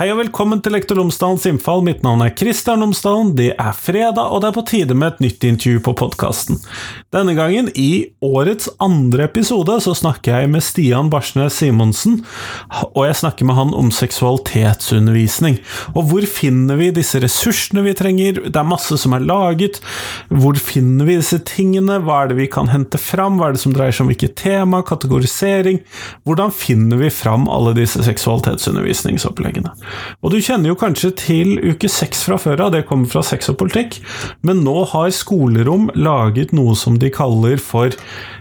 [0.00, 1.82] Hei og velkommen til Lektor Lomsdalens innfall.
[1.84, 3.34] Mitt navn er Kristian Lomsdalen.
[3.36, 6.56] Det er fredag, og det er på tide med et nytt intervju på podkasten.
[7.12, 12.22] Denne gangen, i årets andre episode, så snakker jeg med Stian Barsnes Simonsen,
[12.94, 15.58] og jeg snakker med han om seksualitetsundervisning.
[15.92, 18.40] Og hvor finner vi disse ressursene vi trenger?
[18.46, 19.82] Det er masse som er laget.
[20.32, 22.00] Hvor finner vi disse tingene?
[22.06, 23.36] Hva er det vi kan hente fram?
[23.36, 24.80] Hva er det som dreier seg om hvilket tema?
[24.80, 25.84] Kategorisering?
[26.24, 29.76] Hvordan finner vi fram alle disse seksualitetsundervisningsoppleggene?
[30.20, 33.50] Og du kjenner jo kanskje til uke seks fra før av, det kommer fra Sex
[33.52, 34.00] og politikk,
[34.46, 37.94] men nå har skolerom laget noe som de kaller for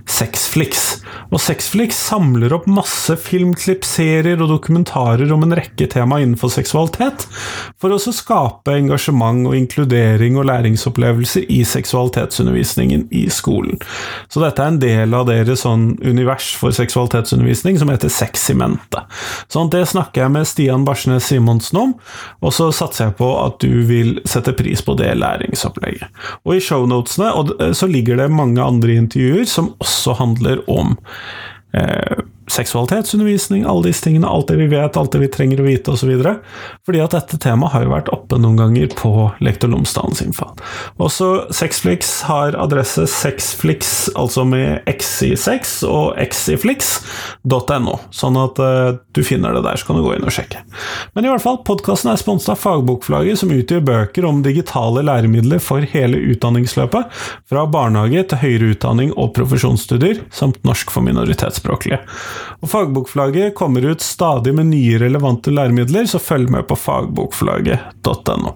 [0.10, 1.00] Sexflix.
[1.30, 7.28] Og Sexflix samler opp masse filmklipp, serier og dokumentarer om en rekke tema innenfor seksualitet,
[7.80, 13.78] for å skape engasjement og inkludering og læringsopplevelser i seksualitetsundervisningen i skolen.
[14.30, 19.06] Så dette er en del av deres sånn univers for seksualitetsundervisning som heter Seximente.
[19.52, 21.96] Sånn, det snakker jeg med Stian Barsnes Simonsen om,
[22.44, 26.10] og så satser jeg på at du vil sette pris på det læringsopplegget.
[26.46, 30.98] Og i shownotene så ligger det mange andre intervjuer som også handler om
[31.74, 35.94] eh, seksualitetsundervisning, alle disse tingene, alt det vi vet, alt det vi trenger å vite
[35.94, 36.12] osv.
[36.88, 39.12] Fordi at dette temaet har jo vært oppe noen ganger på
[39.46, 40.56] Lektor Lomsdalens innfall.
[41.02, 48.40] Også Sexflix har adresse sexflix, altså med x i sex og x i flix.no, sånn
[48.40, 50.64] at uh, du finner det der, så kan du gå inn og sjekke.
[51.16, 55.62] Men i hvert fall, podkasten er sponset av Fagbokforlaget, som utgjør bøker om digitale læremidler
[55.64, 62.02] for hele utdanningsløpet, fra barnehage til høyere utdanning og profesjonsstudier, samt norsk for minoritetsspråklige.
[62.60, 68.56] Og Fagbokforlaget kommer ut stadig med nye relevante læremidler, så følg med på fagbokforlaget.no.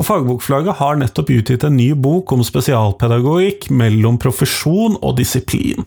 [0.00, 5.84] Og Fagbokforlaget har nettopp utgitt en ny bok om spesialpedagogikk mellom profesjon og disiplin.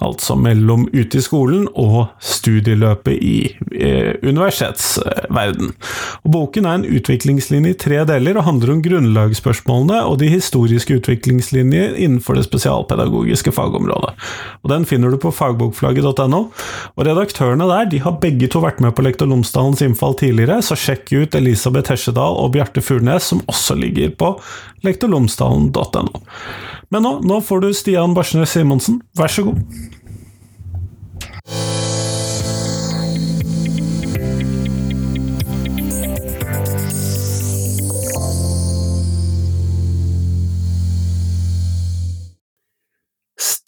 [0.00, 3.34] Altså mellom ute i skolen og studieløpet i
[3.76, 5.74] eh, universitetsverden.
[6.24, 11.00] Og Boken er en utviklingslinje i tre deler og handler om grunnlagsspørsmålene og de historiske
[11.02, 14.14] utviklingslinjer innenfor det spesialpedagogiske fagområdet.
[14.64, 16.46] Og Den finner du på fagbokforlaget.no.
[16.96, 20.78] Og Redaktørene der de har begge to vært med på Lektor Lomsdalens innfall tidligere, så
[20.78, 24.34] sjekk ut Elisabeth Hesjedal og Bjarte Furnes, som også ligger på
[24.86, 26.24] lektorlomsdalen.no.
[26.90, 29.62] Men nå, nå får du Stian Barsnes Simonsen, vær så god.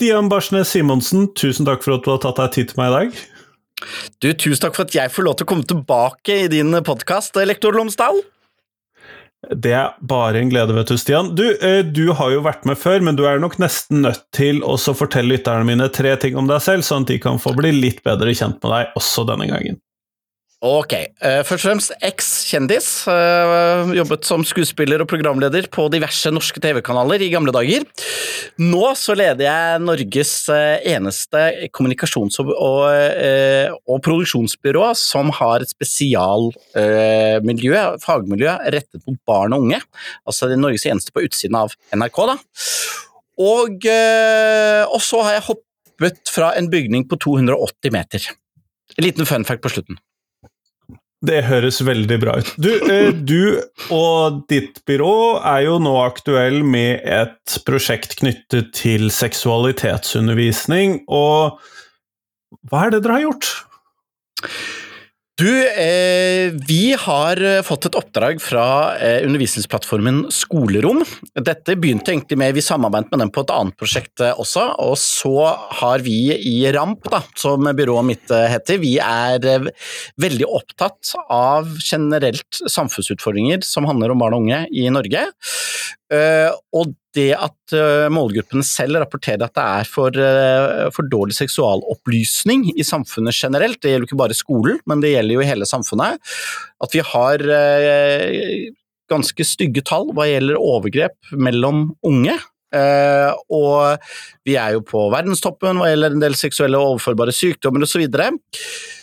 [0.03, 2.95] Stian Barsnes Simonsen, tusen takk for at du har tatt deg tid til meg i
[2.97, 3.19] dag.
[4.19, 7.39] Du, Tusen takk for at jeg får lov til å komme tilbake i din podkast,
[7.47, 8.19] Lektor Lomsdal.
[9.63, 11.31] Det er bare en glede, vet du, Stian.
[11.39, 14.59] Du, eh, du, har jo vært med før, men du er nok nesten nødt til
[14.67, 17.71] å fortelle lytterne mine tre ting om deg selv, sånn at de kan få bli
[17.71, 19.79] litt bedre kjent med deg også denne gangen.
[20.63, 20.93] Ok.
[21.19, 22.89] Uh, først og fremst eks-kjendis.
[23.11, 27.83] Uh, jobbet som skuespiller og programleder på diverse norske TV-kanaler i gamle dager.
[28.63, 37.83] Nå så leder jeg Norges uh, eneste kommunikasjons- og, og, produksjonsbyrå som har et spesialmiljø,
[38.05, 39.83] fagmiljø, rettet mot barn og unge.
[40.31, 42.39] Altså det Norges eneste på utsiden av NRK, da.
[43.43, 43.91] Og,
[44.93, 48.31] og så har jeg hoppet fra en bygning på 280 meter.
[48.95, 49.99] En liten fun fact på slutten.
[51.23, 52.49] Det høres veldig bra ut.
[52.59, 53.63] Du, eh, du,
[53.95, 61.63] og ditt byrå er jo nå aktuell med et prosjekt knyttet til seksualitetsundervisning, og
[62.67, 63.53] hva er det dere har gjort?
[65.41, 68.65] Du, eh, vi har eh, fått et oppdrag fra
[69.01, 71.01] eh, undervisningsplattformen Skolerom.
[71.41, 74.93] Dette begynte egentlig med Vi samarbeidet med dem på et annet prosjekt eh, også, og
[75.01, 75.33] så
[75.81, 79.73] har vi i RAMP, da, som byrået mitt eh, heter, vi er eh,
[80.21, 85.31] veldig opptatt av generelt samfunnsutfordringer som handler om barn og unge i Norge.
[86.13, 92.71] Og det at uh, målgruppene selv rapporterer at det er for, uh, for, dårlig seksualopplysning
[92.73, 95.69] i samfunnet generelt, det gjelder jo ikke bare skolen, men det gjelder jo i hele
[95.69, 96.33] samfunnet,
[96.83, 98.71] at vi har uh,
[99.13, 102.39] ganske stygge tall hva gjelder overgrep mellom unge.
[103.53, 103.99] og
[104.49, 108.07] vi er jo på verdenstoppen hva gjelder en del seksuelle overførbare sykdommer osv.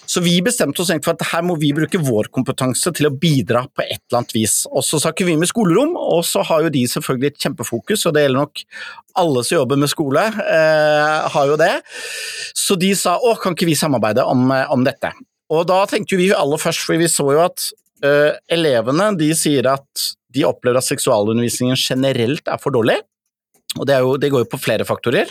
[0.10, 3.66] Så, vi bestemte oss for at her må vi bruke vår kompetanse til å bidra
[3.70, 4.56] på et eller annet vis.
[4.72, 8.16] Og så snakker vi med skolerom, og så har jo de selvfølgelig et kjempefokus, og
[8.16, 8.64] det gjelder nok
[9.22, 11.74] alle som jobber med skole, eh, har jo det.
[12.58, 15.14] Så de sa å, kan ikke vi samarbeide om, eh, om dette?
[15.50, 17.70] Og da tenkte vi aller først, for vi så jo at
[18.06, 23.00] uh, elevene de sier at de opplever at seksualundervisningen generelt er for dårlig.
[23.78, 25.30] Og det, jo, det, går jo på flere faktorer.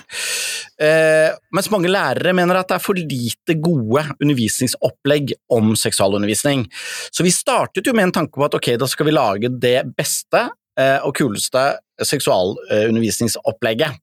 [0.79, 6.69] Eh, mens mange lærere mener at det er for lite gode undervisningsopplegg om seksualundervisning.
[7.11, 9.81] Så vi startet jo med en tanke på at ok, da skal vi lage det
[9.99, 10.45] beste
[10.79, 11.65] eh, og kuleste
[12.07, 13.99] seksualundervisningsopplegget.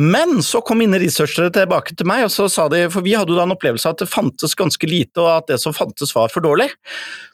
[0.00, 3.34] Men så kom mine researchere tilbake til meg, og så sa de, for vi hadde
[3.34, 6.14] jo da en opplevelse av at det fantes ganske lite, og at det som fantes
[6.16, 6.70] var for dårlig.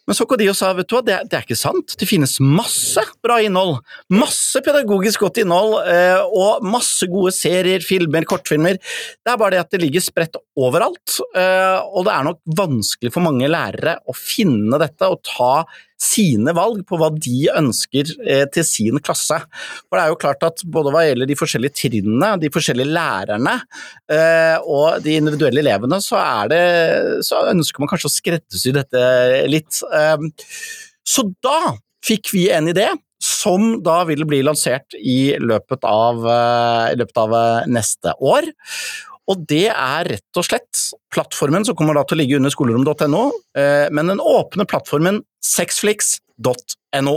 [0.07, 2.09] Men så kom de og sa vet du hva, det, det er ikke sant, det
[2.09, 3.81] finnes masse bra innhold.
[4.15, 8.79] Masse pedagogisk godt innhold, eh, og masse gode serier, filmer, kortfilmer.
[8.79, 13.13] Det er bare det at det ligger spredt overalt, eh, og det er nok vanskelig
[13.15, 15.67] for mange lærere å finne dette og ta
[15.97, 19.39] sine valg på hva de ønsker eh, til sin klasse.
[19.89, 23.55] For det er jo klart at både hva gjelder de forskjellige trinnene, de forskjellige lærerne
[24.69, 26.21] og de individuelle elevene, så,
[26.53, 26.61] det,
[27.27, 29.03] så ønsker man kanskje å skreddersy dette
[29.49, 29.81] litt.
[29.97, 30.47] Eh,
[31.07, 31.75] så da
[32.07, 32.91] fikk vi en idé
[33.23, 36.21] som da vil bli lansert i løpet av,
[36.93, 37.37] i løpet av
[37.73, 38.51] neste år.
[39.27, 40.83] Og det er rett og slett
[41.15, 43.25] plattformen som kommer da til å ligge under skolerom.no,
[43.59, 47.17] eh, men den åpne plattformen sexflix.no.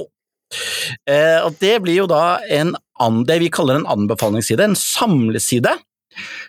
[1.05, 2.73] Eh, og det blir jo da en,
[3.29, 5.75] det vi kaller en anbefalingsside, en samleside,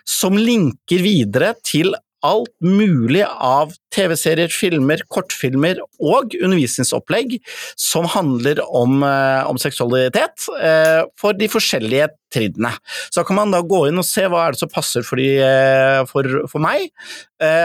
[0.09, 1.93] som linker videre til
[2.25, 7.37] alt mulig av TV-serier, filmer, kortfilmer og undervisningsopplegg
[7.79, 12.73] som handler om, eh, om seksualitet eh, for de forskjellige trinnene.
[13.11, 15.41] Så kan man da gå inn og se hva er det som passer for, de,
[15.43, 16.91] eh, for, for meg,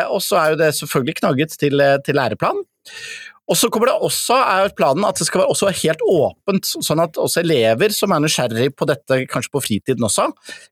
[0.09, 2.63] og så er jo det selvfølgelig knagget til, til læreplan.
[3.47, 7.03] Og så kommer det også, er planen at det skal være også helt åpent, sånn
[7.05, 10.27] at også elever som er nysgjerrig på dette, kanskje på fritiden også,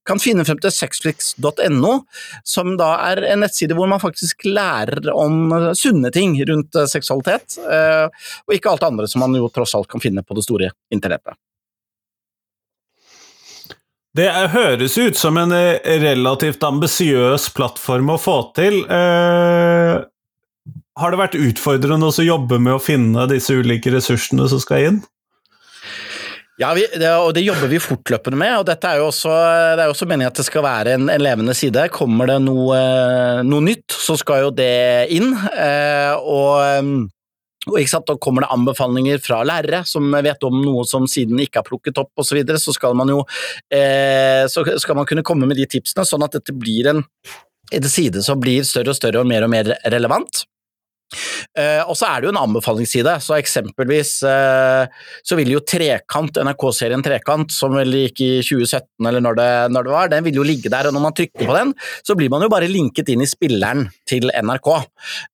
[0.07, 1.95] kan finne frem til sexflix.no,
[2.43, 7.61] som da er en nettside hvor man faktisk lærer om sunne ting rundt eh, seksualitet,
[7.63, 8.09] eh,
[8.47, 10.73] og ikke alt det andre som man jo tross alt kan finne på det store
[10.95, 11.39] internettet.
[14.15, 18.83] Det høres ut som en eh, relativt ambisiøs plattform å få til.
[20.95, 25.01] Har det vært utfordrende å jobbe med å finne disse ulike ressursene som skal inn?
[26.55, 28.53] Ja, vi, det, og det jobber vi fortløpende med.
[28.61, 29.33] og dette er jo også,
[29.75, 31.89] Det er også meningen at det skal være en, en levende side.
[31.91, 32.79] Kommer det noe,
[33.43, 35.35] noe, nytt, så skal jo det inn.
[35.35, 37.09] Eh, og,
[37.67, 41.43] og ikke sant, Da kommer det anbefalinger fra lærere som vet om noe som siden
[41.43, 42.39] ikke er plukket opp osv.
[42.55, 43.25] Så, så skal man jo
[43.75, 47.03] eh, så skal man kunne komme med de tipsene, sånn at dette blir en,
[47.75, 50.47] en side som blir større og større og mer og mer relevant.
[51.55, 54.85] Uh, og så er det jo en anbefalingsside, så eksempelvis uh,
[55.25, 59.87] så vil jo Trekant, NRK-serien Trekant, som vel gikk i 2017 eller når det, når
[59.87, 61.75] det, var, den vil jo ligge der, og når man trykker på den,
[62.07, 64.71] så blir man jo bare linket inn i spilleren til NRK.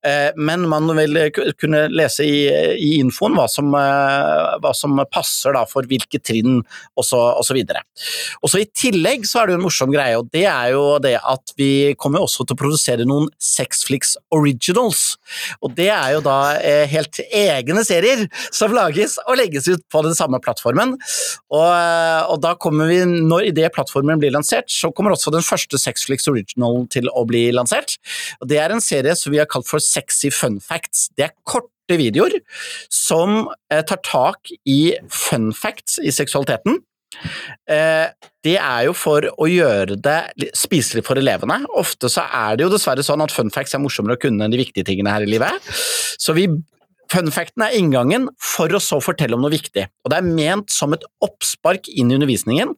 [0.07, 1.23] Uh, men man vil
[1.61, 2.41] kunne lese i,
[2.77, 6.61] i infoen hva som, hva som, passer da for hvilke trinn,
[6.99, 7.61] osv.
[8.43, 10.85] Og så I tillegg så er det jo en morsom greie, og det er jo
[11.03, 15.17] det at vi kommer også til å produsere noen Sexflix Originals.
[15.61, 19.85] og og det er jo da eh, helt egne serier som lages og legges ut
[19.93, 20.97] på den samme plattformen.
[21.53, 25.47] Og, eh, og da kommer vi, når idet plattformen blir lansert, så kommer også den
[25.47, 27.97] første Sexflix Original til å bli lansert.
[28.41, 31.09] Og det er en serie som vi har kalt for Sexy fun facts.
[31.17, 32.41] Det er korte videoer
[32.93, 36.83] som eh, tar tak i fun facts i seksualiteten.
[37.67, 41.61] Det er jo for å gjøre det spiselig for elevene.
[41.77, 44.55] Ofte så er det jo dessverre sånn at fun facts er morsommere å kunne enn
[44.55, 45.71] de viktige tingene her i livet.
[46.21, 46.49] Så vi
[47.11, 50.95] Funfacten er inngangen for å så fortelle om noe viktig, og det er ment som
[50.95, 52.77] et oppspark inn i undervisningen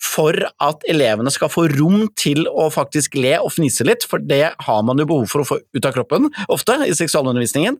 [0.00, 4.54] for at elevene skal få rom til å faktisk le og fnise litt, for det
[4.64, 7.76] har man jo behov for å få ut av kroppen ofte i seksualundervisningen,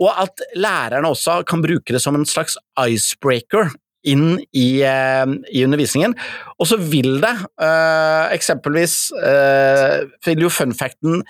[0.00, 3.74] og at lærerne også kan bruke det som en slags icebreaker
[4.08, 6.14] inn i, uh, i, undervisningen.
[6.60, 11.24] Og så vil det uh, eksempelvis uh, vil jo funfacten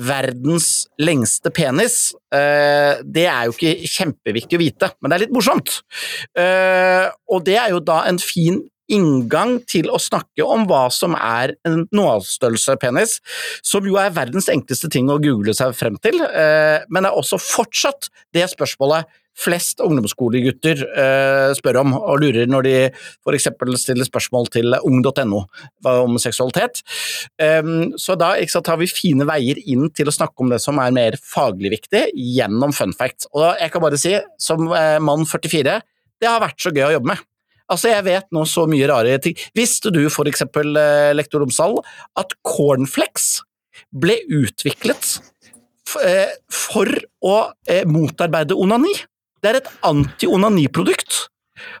[0.00, 5.74] verdens lengste penis, det er jo ikke kjempeviktig å vite, men det er litt morsomt.
[6.40, 11.52] og det er jo da en fin inngang til å snakke om hva som er
[11.68, 13.18] en nålstørrelse penis,
[13.60, 17.42] som jo er verdens enkleste ting å google seg frem til, men det er også
[17.50, 19.04] fortsatt det spørsmålet
[19.40, 23.48] flest ungdomsskolegutter eh, spør om og lurer når de f.eks.
[23.80, 25.42] stiller spørsmål til ung.no
[25.90, 26.82] om seksualitet.
[27.40, 30.78] Um, så da sant, har vi fine veier inn til å snakke om det som
[30.82, 32.06] er mer faglig viktig,
[32.36, 33.28] gjennom fun facts.
[33.34, 35.80] Og jeg kan bare si, som eh, mann 44,
[36.20, 37.26] det har vært så gøy å jobbe med.
[37.70, 39.36] Altså, jeg vet nå så mye rare ting.
[39.56, 41.78] Visste du for eksempel, uh, lektor Romsdal,
[42.18, 43.38] at cornflakes
[43.94, 45.20] ble utviklet
[45.90, 46.90] for
[47.26, 47.36] å
[47.90, 48.92] motarbeide onani?
[49.40, 51.26] Det er et anti-onaniprodukt.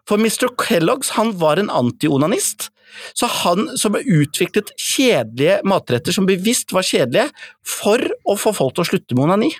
[0.08, 0.50] For Mr.
[0.60, 2.68] Kellogg's han var en anti-onanist,
[3.16, 7.30] så han som utviklet kjedelige matretter som bevisst var kjedelige,
[7.64, 9.50] for å få folk til å slutte med onani.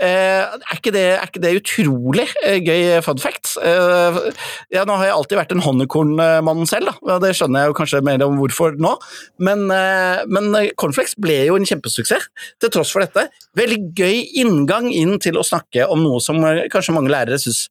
[0.00, 3.52] Eh, er, ikke det, er, ikke det, utrolig eh, gøy fun fact?
[3.60, 4.20] Eh,
[4.72, 7.18] ja, nå har jeg alltid vært en honningkornmann selv, da.
[7.20, 8.94] det skjønner jeg jo kanskje mer om hvorfor nå,
[9.44, 10.48] men, eh, men
[10.80, 12.30] Cornflakes ble jo en kjempesuksess
[12.62, 13.26] til tross for dette.
[13.60, 16.40] Veldig gøy inngang inn til å snakke om noe som
[16.72, 17.66] kanskje mange lærere syns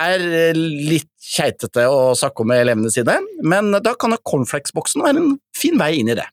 [0.00, 0.22] er
[0.56, 5.78] litt keitete å snakke om med elevene sine, men da kan cornflakes-boksen være en fin
[5.78, 6.26] vei inn i det.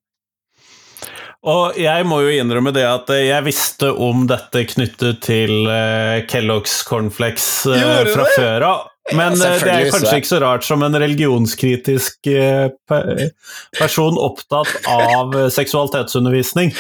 [1.48, 6.82] Og jeg må jo innrømme det at jeg visste om dette knyttet til uh, Kellogg's
[6.88, 8.86] cornflakes uh, fra før av.
[9.16, 12.68] Men ja, det er kanskje ikke så rart som en religionskritisk uh,
[13.77, 16.74] person opptatt av seksualitetsundervisning.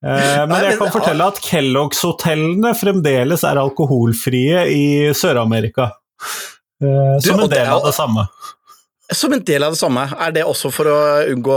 [0.00, 5.90] men jeg kan fortelle at Kellogg's-hotellene fremdeles er alkoholfrie i Sør-Amerika.
[6.80, 8.24] som en del av det samme.
[9.12, 10.04] Som en del av det samme.
[10.22, 10.96] Er det også for å
[11.32, 11.54] unngå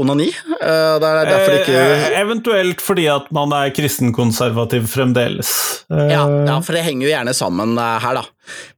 [0.00, 0.28] onani?
[0.60, 5.50] Eh, det er derfor det ikke eh, Eventuelt fordi at man er kristenkonservativ fremdeles.
[5.88, 8.24] Ja, ja, for det henger jo gjerne sammen eh, her, da.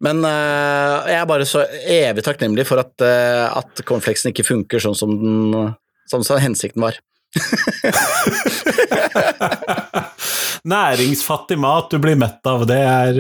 [0.05, 5.11] Men jeg er bare så evig takknemlig for at, at cornflakesen ikke funker sånn som,
[5.17, 5.73] den,
[6.13, 6.95] sånn som hensikten var.
[10.69, 13.13] Næringsfattig mat du blir mett av, det er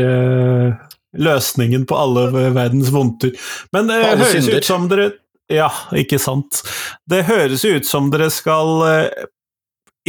[1.18, 3.34] løsningen på alle verdens vondter.
[3.72, 4.58] Men det høres synder.
[4.58, 5.10] ut som dere
[5.52, 6.62] Ja, ikke sant.
[7.10, 9.24] Det høres ut som dere skal eh,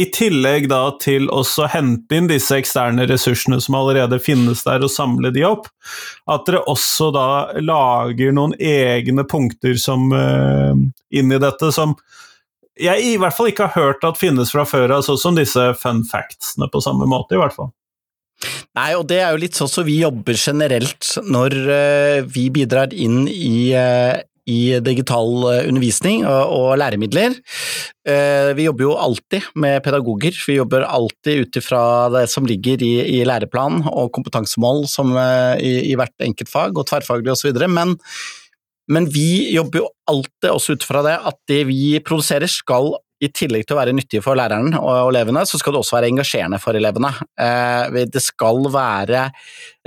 [0.00, 4.90] i tillegg da til å hente inn disse eksterne ressursene som allerede finnes der, og
[4.90, 5.68] samle de opp,
[6.30, 7.26] at dere også da
[7.62, 10.74] lager noen egne punkter som uh,
[11.14, 11.94] inn i dette, som
[12.80, 15.68] jeg i hvert fall ikke har hørt at finnes fra før av, sånn som disse
[15.78, 17.70] fun factsene på samme måte, i hvert fall.
[18.74, 22.94] Nei, og det er jo litt sånn som vi jobber generelt når uh, vi bidrar
[22.94, 24.18] inn i, uh,
[24.50, 27.38] i digital uh, undervisning og, og læremidler.
[28.04, 32.92] vi jobber jo alltid med pedagoger, vi jobber alltid ut ifra det som ligger i,
[33.16, 35.14] i læreplan og kompetansemål som,
[35.56, 37.56] i, i, hvert enkelt fag, og tverrfaglig osv.
[37.64, 37.94] Men,
[38.92, 42.92] men vi jobber jo alltid også ut fra det at det vi produserer skal
[43.24, 46.10] i tillegg til å være nyttige for læreren og elevene, så skal det også være
[46.12, 47.12] engasjerende for elevene.
[47.40, 49.28] Eh, det skal være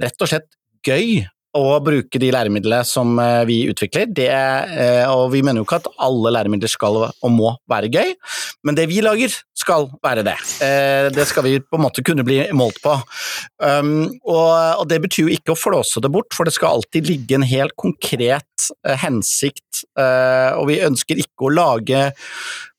[0.02, 0.50] rett og slett
[0.88, 1.22] gøy
[1.56, 4.10] å bruke de læremidlene som eh, vi utvikler.
[4.12, 8.14] Det, eh, og vi mener jo ikke at alle læremidler skal og må være gøy,
[8.68, 10.36] men det vi lager skal være det.
[11.16, 12.94] Det skal vi på en måte kunne bli målt på.
[13.58, 17.36] Um, og det betyr jo ikke å flåse det bort, for det skal alltid ligge
[17.36, 18.70] en helt konkret
[19.02, 22.04] hensikt, og vi ønsker ikke å lage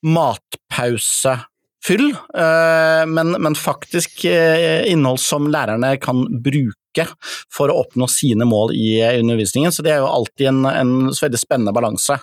[0.06, 1.44] matpausefyll,
[1.86, 7.06] eh, men, men faktisk eh, innhold som lærerne kan bruke
[7.54, 11.38] for å oppnå sine mål i undervisningen, så det er jo alltid en, en veldig
[11.38, 12.18] spennende balanse.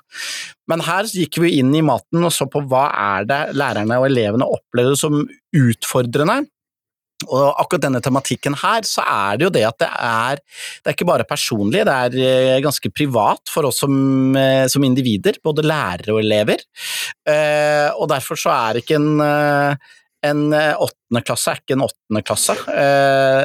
[0.68, 4.10] Men her gikk vi inn i maten og så på hva er det lærerne og
[4.10, 5.22] elevene opplevde som
[5.56, 6.44] utfordrende,
[7.24, 10.40] og akkurat denne tematikken her, så er det jo det at det er
[10.84, 14.84] Det er ikke bare personlig, det er eh, ganske privat for oss som, eh, som
[14.84, 16.64] individer, både lærere og elever.
[17.28, 19.78] Eh, og derfor så er ikke en
[20.26, 22.56] en åttendeklasse er ikke en åttende klasse.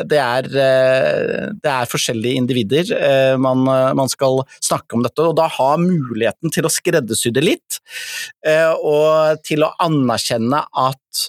[0.08, 6.48] Det det er forskjellige individer man, man, skal snakke om dette, og da ha muligheten
[6.54, 7.82] til å skreddersy det litt,
[8.80, 11.26] og til å anerkjenne at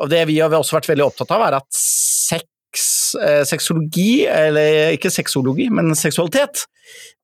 [0.00, 4.94] og det vi har også vært veldig opptatt av, er at sex, eh, sexologi, eller
[4.96, 6.64] ikke sexologi, men seksualitet,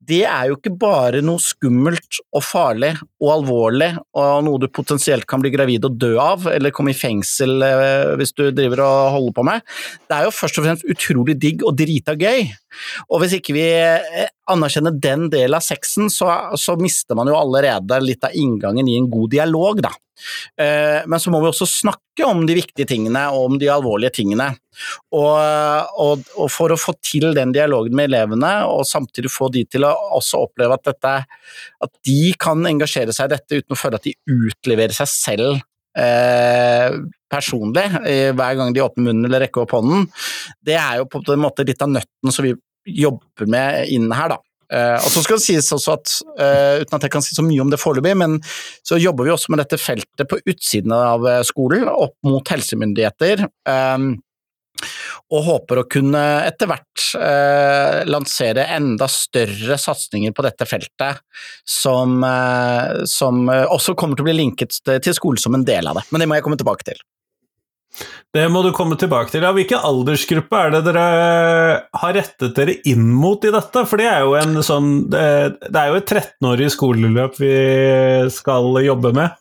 [0.09, 5.27] det er jo ikke bare noe skummelt og farlig og alvorlig og noe du potensielt
[5.29, 9.13] kan bli gravid og dø av, eller komme i fengsel eh, hvis du driver og
[9.17, 9.67] holder på med.
[10.09, 12.47] Det er jo først og fremst utrolig digg og drita gøy.
[13.11, 17.37] Og hvis ikke vi eh, anerkjenner den delen av sexen, så, så mister man jo
[17.37, 19.93] allerede litt av inngangen i en god dialog, da.
[20.61, 24.17] Eh, men så må vi også snakke om de viktige tingene og om de alvorlige
[24.21, 24.51] tingene.
[25.15, 25.39] Og,
[26.03, 29.87] og, og, for å få til den dialogen med elevene, og samtidig få de til
[29.87, 31.15] å også oppleve at, dette,
[31.87, 35.61] at de kan engasjere seg i dette uten å føle at de utleverer seg selv
[35.99, 36.99] eh,
[37.29, 37.85] personlig
[38.39, 40.07] hver gang de åpner munnen eller rekker opp hånden,
[40.65, 42.55] det er jo på en måte litt av nøtten som vi
[42.89, 44.39] jobber med inn her, da.
[44.69, 47.45] Uh, og så skal det sies også at, uh, uten at jeg kan si så
[47.45, 48.37] mye om det foreløpig, men
[48.85, 53.47] så jobber vi også med dette feltet på utsiden av eh, skolen, opp mot helsemyndigheter.
[53.69, 54.19] Um,
[55.35, 61.25] og håper å kunne etter hvert uh, lansere enda større satsinger på dette feltet,
[61.67, 62.23] som,
[63.11, 66.07] som også kommer til å bli linket til skolen som en del av det.
[66.13, 67.03] Men det må jeg komme tilbake til.
[68.37, 69.43] Det må du komme tilbake til.
[69.43, 71.07] Ja, hvilken aldersgruppe er det dere
[72.03, 73.85] har rettet dere inn mot i dette?
[73.89, 75.23] For det er jo en sånn Det,
[75.73, 77.53] er jo et 13-årig skoleløp vi
[78.35, 79.39] skal jobbe med.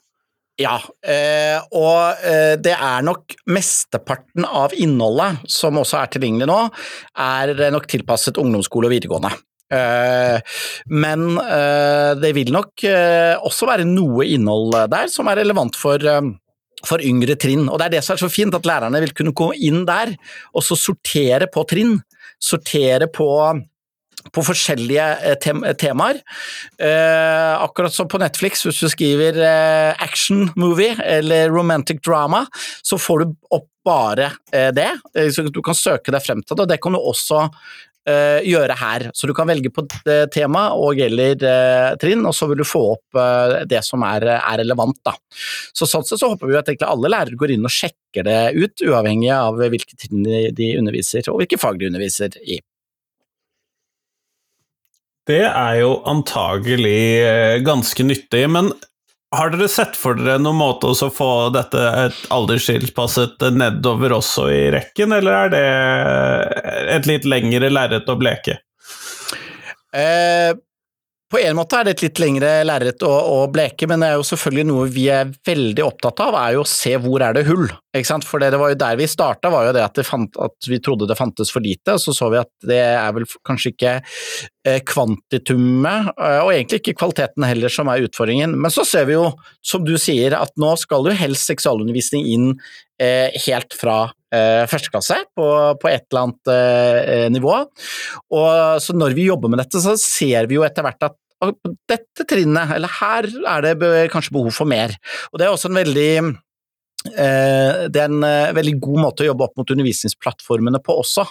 [0.58, 6.58] Ja, eh, og eh, det er nok mesteparten av innholdet som også er tilgjengelig nå,
[7.22, 9.36] er nok tilpasset ungdomsskole og videregående.
[9.68, 10.58] Eh,
[10.96, 11.28] men
[12.18, 12.86] det vil nok
[13.46, 16.02] også være noe innhold der som er relevant for
[16.86, 17.66] for yngre trinn.
[17.70, 20.14] Og Det er det som er så fint, at lærerne vil kunne gå inn der
[20.54, 21.98] og så sortere på trinn.
[22.38, 23.30] Sortere på,
[24.34, 26.22] på forskjellige eh, tem temaer.
[26.78, 32.46] Eh, akkurat som på Netflix, hvis du skriver eh, action movie eller romantic drama,
[32.86, 34.90] så får du opp bare eh, det.
[35.18, 36.66] Eh, du kan søke deg frem til det.
[36.66, 37.48] og Det kan du også
[38.08, 39.08] gjøre her.
[39.18, 42.68] Så du kan velge på det tema og eller uh, trinn, og så vil du
[42.68, 43.20] få opp
[43.68, 44.98] det som er, er, relevant.
[45.06, 45.14] Da.
[45.76, 48.86] Så sånn sett så håper vi at alle lærere går inn og sjekker det ut,
[48.88, 52.60] uavhengig av hvilke trinn de underviser, og hvilke fag de underviser i.
[55.28, 58.72] Det er jo antagelig ganske nyttig, men
[59.36, 64.62] har dere sett for dere noen måte å få dette et alderstilpasset nedover også i
[64.76, 65.66] rekken, eller er det
[66.96, 68.60] et litt lengre lerret å bleke?
[69.96, 70.54] Eh,
[71.32, 74.16] på en måte er det et litt lengre lerret å, å, bleke, men det er
[74.16, 77.44] jo selvfølgelig noe vi er veldig opptatt av, er jo å se hvor er det
[77.50, 77.66] hull.
[77.92, 78.28] Ikke sant?
[78.28, 80.70] For det, det var jo der vi starta, var jo det at, det fant, at,
[80.72, 83.74] vi trodde det fantes for lite, og så så vi at det er vel kanskje
[83.76, 83.98] ikke
[84.88, 88.56] kvantitummet, kvantitumet, eh, og egentlig ikke kvaliteten heller, som er utfordringen.
[88.60, 89.30] Men så ser vi jo,
[89.66, 92.50] som du sier, at nå skal jo helst seksualundervisning inn
[93.02, 94.92] eh, helt fra eh, første
[95.36, 95.48] på,
[95.82, 97.54] på, et eller annet eh, nivå.
[98.34, 101.70] Og, så når vi jobber med dette, så ser vi jo etter hvert at på
[101.86, 104.96] dette trinnet, eller her er det kanskje behov for mer.
[105.30, 106.12] Og det er også en veldig
[107.92, 111.26] det er en eh, veldig god måte å jobbe opp mot undervisningsplattformene på også,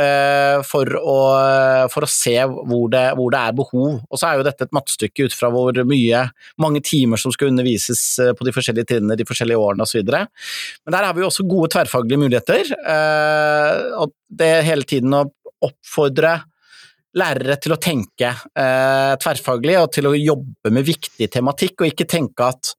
[0.00, 1.16] eh, for å,
[1.92, 4.00] for å se hvor det, hvor det, er behov.
[4.04, 6.24] Og så er jo dette et mattestykke ut fra hvor mye,
[6.62, 8.04] mange timer som skal undervises
[8.38, 10.02] på de forskjellige trinnene de forskjellige årene osv.
[10.06, 12.72] Men der har vi jo også gode tverrfaglige muligheter,
[14.00, 15.26] og det er hele tiden å
[15.66, 16.38] oppfordre
[17.16, 22.50] lærere til å tenke tverrfaglig og til å jobbe med viktig tematikk, og ikke tenke
[22.52, 22.74] at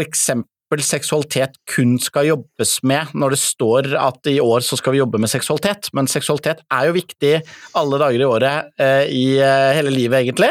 [0.00, 5.02] eksempel seksualitet kun skal jobbes med når det står at i år så skal vi
[5.02, 7.34] jobbe med seksualitet, men seksualitet er jo viktig
[7.78, 10.50] alle dager i året eh, i eh, hele livet, egentlig.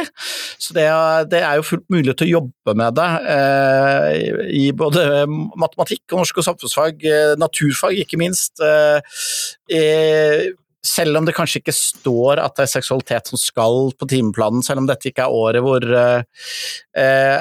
[0.61, 0.87] Så det,
[1.31, 6.21] det, er jo fullt mulig til å jobbe med det eh, i både matematikk og
[6.21, 8.61] norsk og samfunnsfag, eh, naturfag ikke minst.
[8.61, 10.51] Eh,
[10.85, 14.81] selv om det kanskje ikke står at det er seksualitet som skal på timeplanen, selv
[14.81, 16.23] om dette ikke er året hvor eh,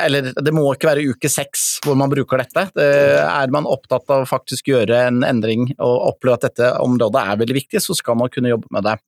[0.05, 2.66] Eller det må ikke være uke seks hvor man bruker dette.
[2.76, 2.90] Det,
[3.24, 7.40] er man opptatt av å faktisk gjøre en endring og oppleve at dette området er
[7.40, 8.98] veldig viktig, så skal man kunne jobbe med det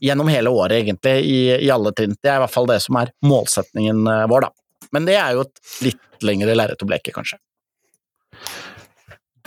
[0.00, 2.14] gjennom hele året, egentlig, i, i alle trinn.
[2.22, 4.88] Det er i hvert fall det som er målsetningen eh, vår, da.
[4.94, 7.40] Men det er jo et litt lengre lerret å bleke, kanskje.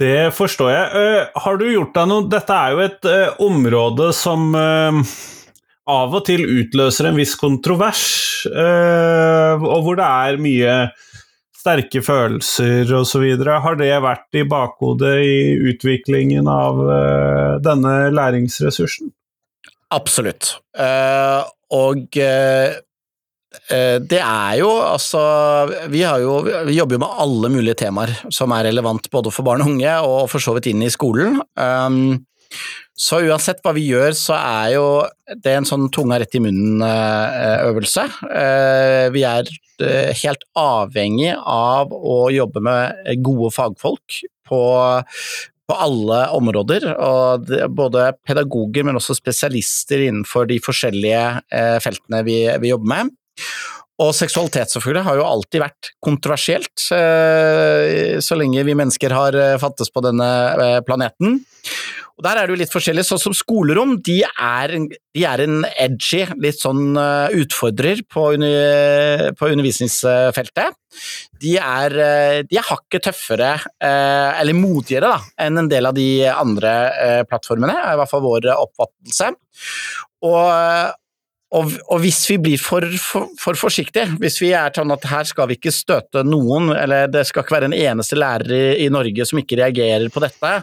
[0.01, 0.87] Det forstår jeg.
[0.95, 4.97] Uh, har du gjort deg noe Dette er jo et uh, område som uh,
[5.91, 8.03] av og til utløser en viss kontrovers,
[8.45, 10.75] og hvor det er mye
[11.57, 13.25] sterke følelser osv.
[13.65, 15.41] Har det vært i bakhodet i
[15.73, 16.79] utviklingen av
[17.65, 19.09] denne læringsressursen?
[19.91, 20.53] Absolutt.
[21.75, 22.21] og
[23.51, 25.21] det er jo altså
[25.91, 29.63] vi, jo vi, jobber jo med alle mulige temaer som er relevant både for barn
[29.65, 31.41] og unge, og for så vidt inn i skolen.
[31.59, 32.21] Um,
[33.01, 34.85] så uansett hva vi gjør, så er jo
[35.41, 38.03] det en sånn tunga rett i munnen-øvelse.
[38.29, 39.47] Eh, vi er
[39.81, 44.19] eh, helt avhengig av å jobbe med gode fagfolk
[44.51, 44.61] på,
[45.71, 51.25] på alle områder, og både pedagoger, men også spesialister innenfor de forskjellige
[51.81, 53.15] feltene vi, vi jobber med.
[54.01, 59.57] Og seksualitet selvfølgelig har jo alltid vært kontroversielt, eh, så lenge vi mennesker har eh,
[59.61, 61.41] fattes på denne eh, planeten.
[62.17, 63.03] Og Der er det jo litt forskjellig.
[63.07, 64.73] Sånn som skolerom, de er,
[65.15, 68.25] de er en edgy, litt sånn utfordrer på,
[69.39, 70.77] på undervisningsfeltet.
[71.41, 71.95] De er,
[72.45, 76.75] de er, hakket tøffere, eller modigere, da, enn en del av de andre
[77.31, 79.31] plattformene, i hvert fall vår oppfattelse.
[80.21, 80.45] Og,
[81.51, 85.27] og, og, hvis vi blir for, for, for, forsiktige, hvis vi er sånn at her
[85.27, 88.89] skal vi ikke støte noen, eller det skal ikke være en eneste lærer i, i
[88.93, 90.53] Norge som ikke reagerer på dette,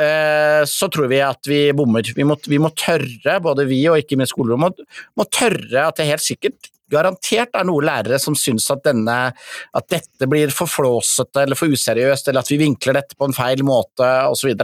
[0.00, 2.12] eh, så tror vi at vi bommer.
[2.16, 5.96] Vi må, vi må, tørre, både vi og ikke minst skolerommet, må, må tørre at
[5.96, 10.70] det helt sikkert garantert er noen lærere som syns at, denne, at dette blir for
[10.70, 14.54] flåsete eller for useriøst, eller at vi vinkler dette på en feil måte osv.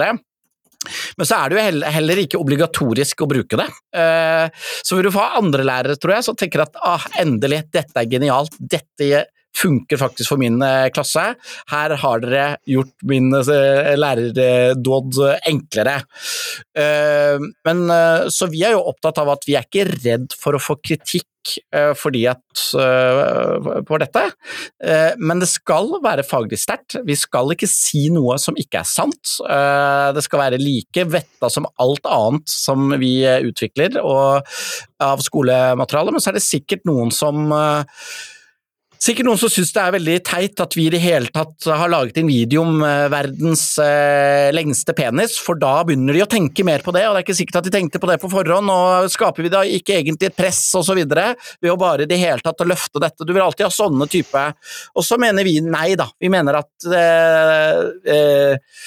[1.19, 3.69] Men så er det jo heller ikke obligatorisk å bruke det.
[3.97, 8.01] Eh, så vil du få andre lærere, tror jeg, som tenker at ah, endelig, dette
[8.01, 9.09] er genialt, dette
[9.55, 11.27] funker faktisk for min eh, klasse.
[11.71, 16.01] Her har dere gjort min eh, lærerdåd enklere.
[17.65, 17.85] Men,
[18.33, 21.29] så vi er jo opptatt av at vi er ikke redd for å få kritikk
[22.01, 22.63] fordi at
[23.85, 24.23] på dette,
[25.21, 26.97] men det skal være faglig sterkt.
[27.05, 29.35] Vi skal ikke si noe som ikke er sant.
[30.17, 36.33] Det skal være like vetta som alt annet som vi utvikler av skolemateriale, men så
[36.33, 37.53] er det sikkert noen som
[39.03, 41.91] Sikkert noen som syns det er veldig teit at vi i det hele tatt har
[41.93, 46.65] laget en video om eh, verdens eh, lengste penis, for da begynner de å tenke
[46.67, 48.73] mer på det, og det er ikke sikkert at de tenkte på det på forhånd,
[48.73, 51.03] og skaper vi da ikke egentlig et press osv.
[51.05, 53.27] ved å bare i det hele tatt løfte dette.
[53.27, 54.41] Du vil alltid ha sånne type
[54.95, 56.07] Og så mener vi nei, da.
[56.21, 57.81] Vi mener at eh,
[58.15, 58.79] eh,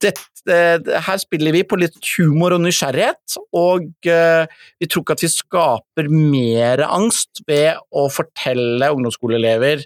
[0.00, 0.14] det,
[0.48, 4.44] her spiller vi på litt humor og nysgjerrighet, og uh,
[4.80, 9.84] vi tror ikke at vi skaper mer angst ved å fortelle ungdomsskoleelever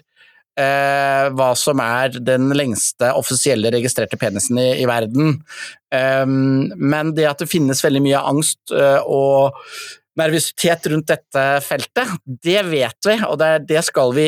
[0.59, 5.39] uh, hva som er den lengste offisielle registrerte penisen i, i verden.
[5.91, 9.61] Um, men det at det finnes veldig mye angst uh, og
[10.19, 12.11] nervøsitet rundt dette feltet,
[12.45, 14.27] det vet vi, og det, det skal vi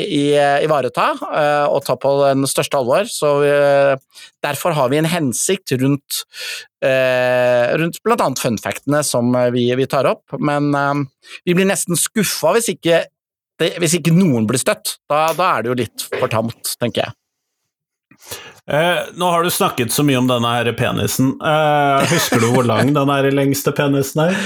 [0.66, 3.08] ivareta uh, og ta på den største alvor.
[3.12, 6.22] Så uh, Derfor har vi en hensikt rundt,
[6.80, 8.28] rundt bl.a.
[8.40, 10.70] funfactene som vi, vi, tar opp, men
[11.44, 15.00] vi blir nesten skuffa hvis, hvis, ikke noen blir støtt.
[15.10, 17.18] Da, da er det jo litt for tamt, tenker jeg.
[18.68, 21.36] Eh, nå har du snakket så mye om denne her penisen.
[21.40, 24.42] Eh, husker du hvor lang den er lengste penisen er?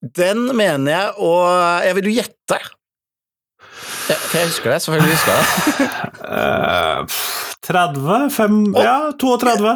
[0.00, 1.46] Den mener jeg, og
[1.86, 2.58] jeg vil jo gjette.
[4.10, 4.80] Ja, jeg husker det.
[4.82, 5.88] Selvfølgelig husker jeg det.
[6.26, 7.20] uh,
[7.68, 8.30] 30?
[8.34, 9.74] 5, og, ja, 32?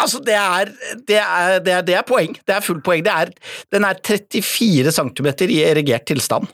[0.00, 0.72] Altså, det er,
[1.06, 2.34] det, er, det, er, det er, poeng.
[2.34, 3.06] Det er fullt poeng.
[3.06, 3.30] Er,
[3.70, 6.50] den er 34 cm i erigert tilstand.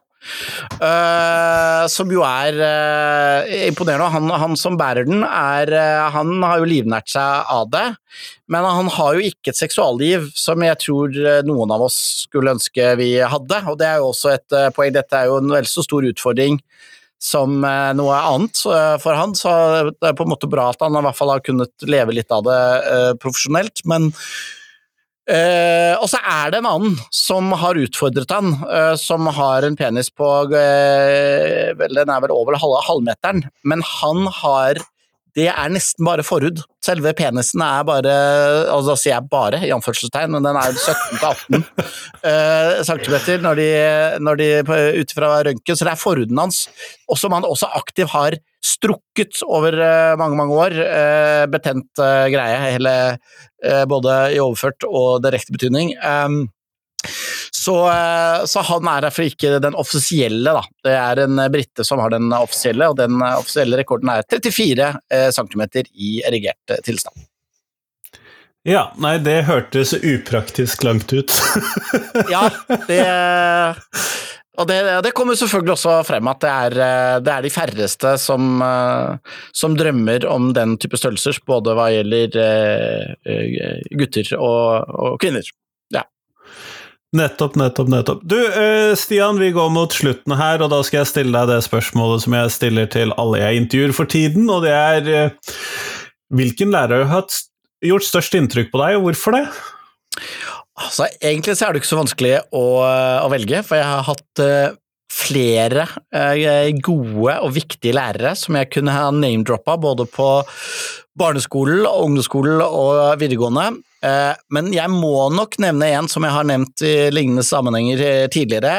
[0.79, 4.11] Uh, som jo er uh, imponerende.
[4.15, 7.87] Han, han, som bærer den, er uh, Han har jo livnært seg av det,
[8.51, 11.15] men han har jo ikke et seksualliv som jeg tror
[11.47, 13.63] noen av oss skulle ønske vi hadde.
[13.71, 14.93] Og det er jo også et poeng.
[14.95, 16.61] Dette er jo en vel så stor utfordring
[17.23, 18.61] som noe annet
[19.03, 19.51] for han, så
[19.91, 22.31] det er på en måte bra at han i hvert fall har kunnet leve litt
[22.35, 22.61] av det
[23.23, 23.83] profesjonelt.
[23.91, 24.13] men
[25.29, 29.77] Uh, og så er det en annen som har utfordret han, uh, som har en
[29.77, 34.81] penis på uh, vel, Den er vel over halv, halvmeteren, men han har
[35.37, 36.62] Det er nesten bare forhud.
[36.85, 38.12] Selve penisen er bare
[38.73, 41.64] altså Da sier jeg bare, i anførselstegn, men den er 17-18
[42.25, 43.69] uh, cm når de,
[44.25, 44.49] når de
[45.03, 46.67] ut fra røntgen, så det er forhuden hans,
[47.09, 49.75] og som han også aktivt har strukket over
[50.19, 50.75] mange, mange år.
[51.53, 52.01] Betent
[52.33, 52.95] greie, hele
[53.64, 55.91] Eh, både i overført og direkte betydning.
[55.99, 56.47] Ehm,
[57.59, 60.62] så, eh, så, han er derfor ikke den offisielle, da.
[60.85, 65.29] Det er en brite som har den offisielle, og den offisielle rekorden er 34 eh,
[65.35, 67.27] cm i erigert tilstand.
[68.68, 71.33] Ja, nei, det hørtes upraktisk langt ut.
[72.35, 72.49] ja,
[72.88, 73.03] det
[74.59, 78.14] og det, det, kommer selvfølgelig også frem at det er, eh, det er de færreste
[78.18, 85.18] som, eh, som, drømmer om den type størrelser, både hva gjelder eh, gutter og, og
[85.23, 85.47] kvinner.
[87.16, 88.25] Nettopp, nettopp, nettopp.
[88.29, 88.37] Du,
[89.01, 92.37] Stian, vi går mot slutten her, og da skal jeg stille deg det spørsmålet som
[92.37, 95.33] jeg stiller til alle jeg intervjuer for tiden, og det er
[96.29, 97.25] Hvilken lærer har
[97.81, 99.47] gjort størst inntrykk på deg, og hvorfor det?
[100.79, 102.66] Altså, egentlig så er det ikke så vanskelig å,
[103.25, 104.77] å velge, for jeg har hatt uh,
[105.09, 105.87] flere
[106.85, 110.29] gode og viktige lærere som jeg kunne ha name-droppa, både på
[111.18, 113.71] barneskolen, ungdomsskolen og videregående.
[113.99, 118.73] Uh, men jeg må nok nevne en som jeg har nevnt i lignende sammenhenger tidligere,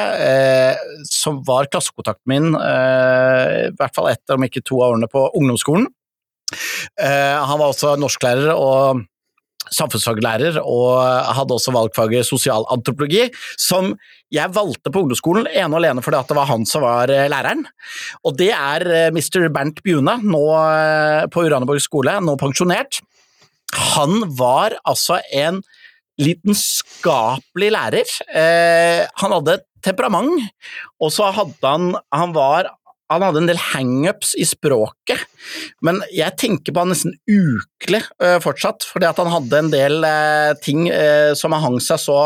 [1.09, 5.87] som var klassekontakten min, i hvert fall ett, om ikke to av årene på ungdomsskolen.
[6.99, 9.03] han var også norsklærer og
[9.73, 10.99] samfunnsfaglærer og
[11.35, 13.27] hadde også valgfaget sosialantropologi,
[13.59, 13.93] som
[14.33, 17.65] jeg valgte på ungdomsskolen ene og alene fordi det var han som var eh, læreren.
[18.25, 19.49] Og det er eh, Mr.
[19.53, 23.01] Bernt Bjune, nå eh, på Uraneborg skole, nå pensjonert.
[23.75, 25.61] Han var altså en
[26.19, 28.09] lidenskapelig lærer.
[29.21, 30.49] han hadde temperament,
[30.99, 32.73] og så hadde han Han var
[33.09, 35.23] han hadde en del hangups i språket,
[35.81, 40.05] men jeg tenker på han nesten ukelig uh, fortsatt, fordi at han hadde en del
[40.05, 42.19] uh, ting uh, som hang seg så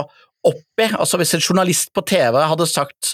[0.43, 0.89] opp i.
[0.91, 3.13] Altså hvis en journalist på TV hadde sagt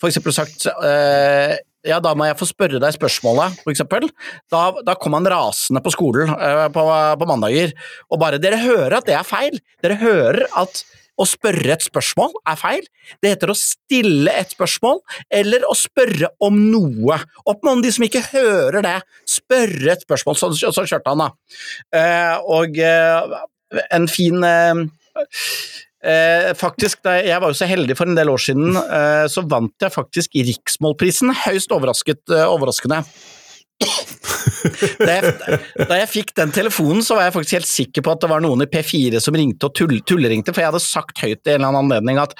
[0.00, 4.08] for eksempel sagt eh, ja, da må jeg få spørre deg spørsmålet, eksempel.
[4.52, 6.84] Da, da kom han rasende på skolen uh, på,
[7.20, 7.74] på mandager
[8.10, 9.58] og bare Dere hører at det er feil.
[9.84, 12.86] Dere hører at å spørre et spørsmål er feil.
[13.22, 14.98] Det heter å stille et spørsmål,
[15.30, 17.20] eller å spørre om noe.
[17.46, 18.96] Oppmann de som ikke hører det,
[19.30, 20.38] spørre et spørsmål.
[20.40, 21.30] Så, så kjørte han, da.
[21.94, 23.38] Uh, og uh,
[23.94, 24.42] en fin
[26.04, 29.42] eh, eh faktisk, Jeg var jo så heldig for en del år siden, eh, så
[29.48, 31.32] vant jeg faktisk Riksmålprisen.
[31.46, 33.04] Høyst overrasket, overraskende
[35.04, 35.32] da, jeg,
[35.88, 38.42] da jeg fikk den telefonen, så var jeg faktisk helt sikker på at det var
[38.44, 41.58] noen i P4 som ringte og tull, tulleringte, for jeg hadde sagt høyt i en
[41.58, 42.36] eller annen anledning at,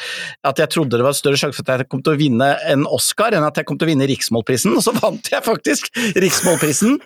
[0.47, 2.87] at jeg trodde det var større sjanse for at jeg kom til å vinne en
[2.95, 5.91] Oscar enn at jeg kom til å vinne Riksmålprisen, og så vant jeg faktisk
[6.25, 6.99] Riksmålprisen!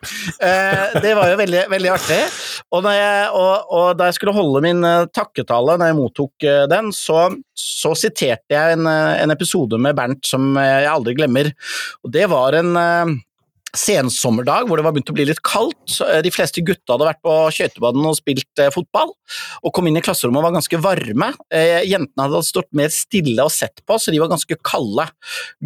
[0.44, 2.20] Eh, det var jo veldig, veldig artig.
[2.74, 6.64] Og, jeg, og, og, da jeg skulle holde min uh, takketale når jeg mottok uh,
[6.70, 11.50] den, så, så, siterte jeg en, uh, en, episode med Bernt som jeg aldri glemmer,
[12.04, 12.70] og det var en
[13.78, 15.98] sensommerdag hvor det var begynt å bli litt kaldt.
[16.24, 19.12] De fleste gutta hadde vært på skøytebanen og spilt eh, fotball,
[19.62, 21.30] og kom inn i klasserommet og var ganske varme.
[21.54, 25.08] Eh, jentene hadde stått mer stille og sett på, så de var ganske kalde.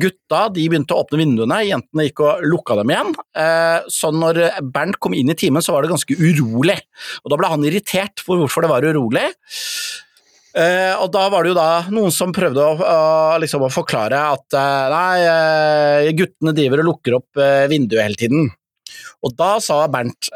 [0.05, 3.13] Gutta de begynte å åpne vinduene, jentene gikk og lukka dem igjen.
[3.39, 4.45] Eh, så når
[4.75, 6.79] Bernt kom inn i timen, så var det ganske urolig,
[7.23, 9.29] og da ble han irritert for hvorfor det var urolig.
[10.53, 14.19] Uh, og da var det jo da noen som prøvde å, uh, liksom å forklare
[14.35, 18.51] at uh, nei, uh, guttene driver og lukker opp vinduet hele tiden.
[19.25, 20.29] Og da sa Bernt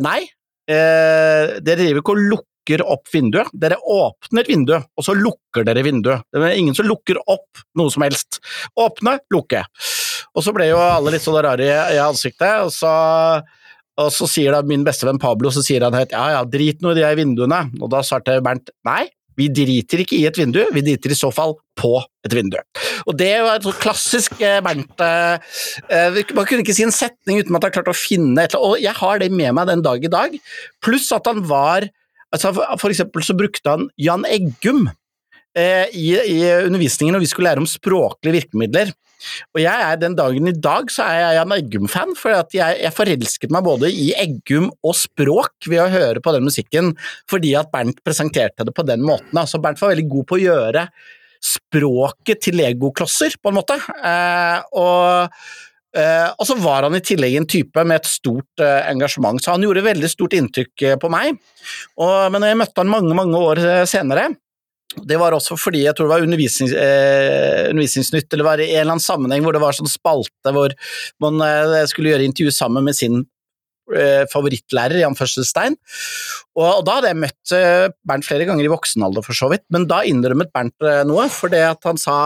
[0.00, 0.20] nei,
[0.68, 6.22] dere driver ikke og lukker opp vinduet, dere åpner vinduet, og så lukker dere vinduet.
[6.30, 8.38] Det er ingen som lukker opp noe som helst.
[8.78, 9.64] Åpne, lukke.
[10.36, 12.92] Og så ble jo alle litt sånn rare i, ansiktet, og så
[13.98, 16.92] og så sier da min bestevenn Pablo så sier han høyt ja ja, drit nå
[16.94, 17.64] i de vinduene.
[17.82, 21.30] Og da svarte Bernt nei, vi driter ikke i et vindu, vi driter i så
[21.34, 21.94] fall på
[22.26, 22.58] et vindu.
[23.06, 25.38] Og det var et klassisk eh, Bernt eh,
[25.94, 28.58] eh, Man kunne ikke si en setning uten at han klarte å finne et eller
[28.58, 30.38] annet, og jeg har det med meg den dag i dag.
[30.84, 31.88] Pluss at han var
[32.34, 34.90] altså For eksempel så brukte han Jan Eggum
[35.56, 38.92] i, i undervisningen når vi skulle lære om språklige virkemidler.
[39.54, 42.94] Og jeg er den dagen i dag så er jeg en Eggum-fan, for jeg, jeg,
[42.94, 46.92] forelsket meg både i Eggum og språk ved å høre på den musikken,
[47.30, 49.34] fordi at Bernt presenterte det på den måten.
[49.34, 50.86] Altså Bernt var veldig god på å gjøre
[51.44, 53.78] språket til legoklosser, på en måte.
[53.78, 55.34] Eh, og
[55.98, 59.54] eh, og så var han i tillegg en type med et stort eh, engasjement, så
[59.54, 61.38] han gjorde veldig stort inntrykk på meg.
[61.98, 64.30] Og, men jeg møtte han mange, mange år senere,
[64.96, 68.80] det var også fordi jeg tror det var undervisnings, eh, Undervisningsnytt, eller var i en
[68.80, 70.72] eller annen sammenheng hvor det var sånn spalte hvor
[71.22, 73.20] man eh, skulle gjøre intervju sammen med sin
[73.92, 75.76] eh, favorittlærer, Jan Førstestein.
[76.56, 79.50] Og, og, da hadde jeg møtt eh, Bernt flere ganger i voksen alder, for så
[79.52, 82.18] vidt, men da innrømmet Bernt eh, noe, for det at han sa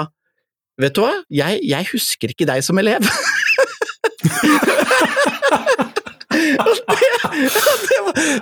[0.81, 3.05] Vet du hva, jeg, jeg husker ikke deg som elev.
[6.69, 6.79] det,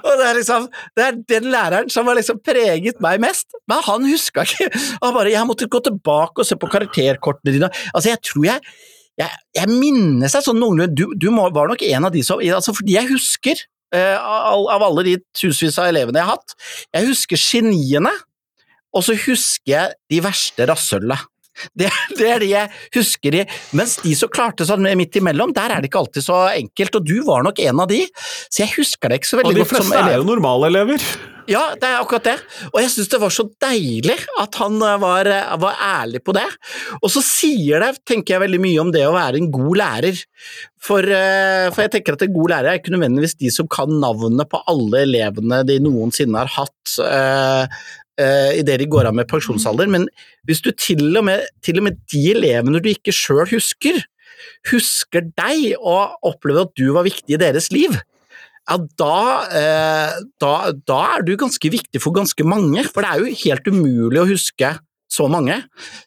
[0.06, 3.83] og det, er liksom Det er den læreren som har liksom preget meg mest, men
[3.87, 4.70] han huska ikke
[5.02, 7.70] Han bare 'Jeg måtte gå tilbake og se på karakterkortene dine'.
[7.94, 8.61] Altså, jeg tror jeg
[9.20, 12.40] jeg, jeg minnes deg sånn noenlunde Du, du må, var nok en av de som
[12.40, 13.62] altså Fordi jeg husker,
[13.94, 16.56] uh, av, av, alle de tusenvis av elevene jeg har hatt,
[16.94, 18.12] jeg husker geniene,
[18.94, 21.18] og så husker jeg de verste rasshøllene.
[21.75, 23.44] Det, det, er det jeg husker i
[23.77, 27.11] Mens de som klarte sånn midt imellom, der er det ikke alltid så enkelt, og
[27.11, 28.05] du var nok en av de,
[28.49, 29.85] så jeg husker det ikke så veldig godt som elev.
[29.85, 31.11] Og de fleste er jo normale elever.
[31.51, 32.37] Ja, det er akkurat det,
[32.70, 36.35] og jeg syns det var så deilig at han eh, var, eh, var, ærlig på
[36.37, 36.46] det.
[37.01, 40.20] Og så sier det, tenker jeg veldig mye om det å være en god lærer.
[40.81, 43.90] For, eh, for jeg tenker at en god lærer er ikke nødvendigvis de som kan
[44.03, 46.77] navnet på alle elevene de noensinne har hatt,
[48.20, 50.06] uh, idet de går av med pensjonsalder, men
[50.48, 54.02] hvis du til og med, til og med de elevene du ikke sjøl husker,
[54.70, 57.96] husker deg og opplever at du var viktig i deres liv,
[58.70, 59.16] ja, da,
[59.56, 60.52] eh, da,
[60.87, 64.28] da er du ganske viktig for ganske mange, for det er jo helt umulig å
[64.28, 64.74] huske
[65.11, 65.57] så mange.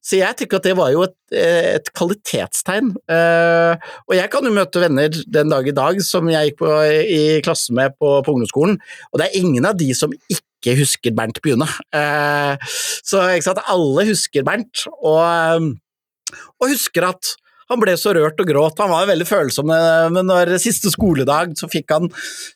[0.03, 2.93] Så jeg tenker at det var jo et, et kvalitetstegn.
[3.11, 3.75] Uh,
[4.07, 7.21] og jeg kan jo møte venner den dag i dag som jeg gikk på, i
[7.45, 8.79] klasse med på, på ungdomsskolen,
[9.11, 11.67] og det er ingen av de som ikke husker Bernt Bjune.
[11.95, 17.33] Eh, så ikke sant, alle husker Bernt, og, eh, og, husker at
[17.73, 18.79] han ble så rørt og gråt.
[18.81, 22.09] Han var veldig følsom, eh, men når siste skoledag så fikk han,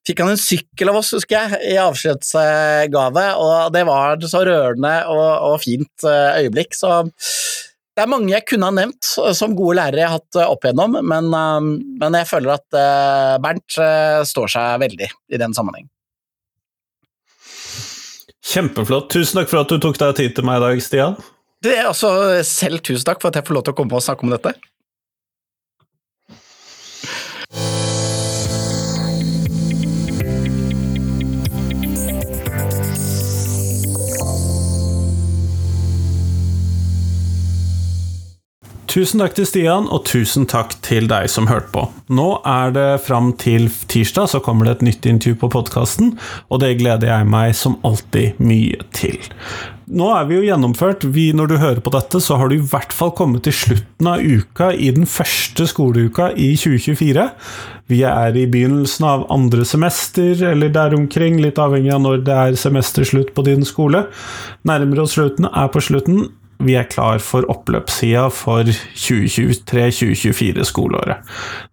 [0.08, 4.94] fikk han en sykkel av oss, husker jeg, i avskjedsgave, og det var så rørende
[5.12, 6.78] og, og fint øyeblikk.
[6.78, 7.02] så
[7.98, 11.00] det er mange jeg kunne ha nevnt som gode lærere jeg har hatt opp igjennom,
[11.02, 11.32] men,
[11.98, 12.78] men jeg føler at
[13.42, 13.78] Bernt
[14.30, 15.88] står seg veldig i den sammenheng.
[18.48, 19.10] Kjempeflott.
[19.12, 21.18] Tusen takk for at du tok deg tid til meg i dag, Stian.
[21.64, 22.10] Det er altså
[22.48, 24.54] Selv tusen takk for at jeg får lov til å komme og snakke om dette.
[38.98, 41.84] Tusen takk til Stian, og tusen takk til deg som hørte på.
[42.18, 46.16] Nå er det fram til tirsdag, så kommer det et nytt intervju på podkasten,
[46.50, 49.20] og det gleder jeg meg som alltid mye til.
[49.86, 51.06] Nå er vi jo gjennomført.
[51.14, 54.10] Vi, når du hører på dette, så har du i hvert fall kommet til slutten
[54.10, 57.28] av uka i den første skoleuka i 2024.
[57.94, 62.42] Vi er i begynnelsen av andre semester, eller der omkring, litt avhengig av når det
[62.48, 64.08] er semesterslutt på din skole.
[64.66, 66.26] Nærmere oss slutten, er på slutten
[66.64, 71.22] vi er klar for oppløpssida for 2023-2024 skoleåret.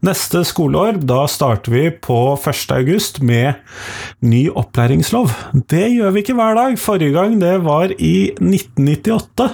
[0.05, 2.67] Neste skoleår, da starter vi på 1.
[2.77, 3.55] august med
[4.21, 5.33] ny opplæringslov.
[5.71, 6.79] Det gjør vi ikke hver dag.
[6.81, 9.51] Forrige gang det var i 1998,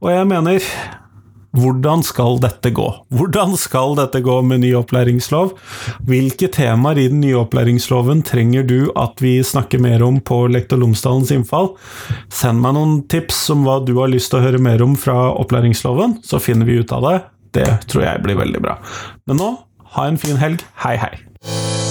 [0.00, 0.68] og jeg mener
[1.54, 2.86] hvordan skal dette gå?
[3.14, 5.52] Hvordan skal dette gå med ny opplæringslov?
[6.08, 10.80] Hvilke temaer i den nye opplæringsloven trenger du at vi snakker mer om på Lektor
[10.82, 11.72] Lomsdalens innfall?
[12.32, 15.30] Send meg noen tips om hva du har lyst til å høre mer om fra
[15.38, 17.16] opplæringsloven, så finner vi ut av det.
[17.60, 18.80] Det tror jeg blir veldig bra.
[19.30, 19.54] Men nå,
[19.94, 20.66] ha en fin helg.
[20.82, 21.83] Hei, hei.